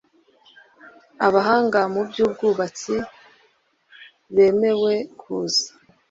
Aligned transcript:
abahanga 1.27 1.79
mu 1.93 2.01
by 2.09 2.17
ububatsi 2.25 2.95
bemewe 4.35 4.93
kuza 5.19 5.67